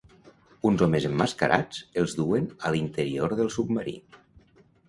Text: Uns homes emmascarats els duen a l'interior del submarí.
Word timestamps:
Uns 0.69 0.83
homes 0.85 1.05
emmascarats 1.09 1.83
els 2.05 2.17
duen 2.21 2.49
a 2.71 2.75
l'interior 2.77 3.37
del 3.43 3.53
submarí. 3.59 3.95